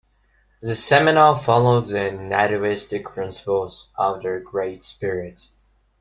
The 0.61 0.73
Seminole 0.73 1.35
followed 1.35 1.85
the 1.85 2.09
nativistic 2.11 3.03
principles 3.13 3.91
of 3.95 4.23
their 4.23 4.39
Great 4.39 4.83
Spirit. 4.83 5.47